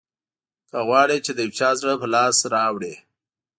[0.69, 2.93] که غواړې چې د یو چا زړه په لاس راوړې.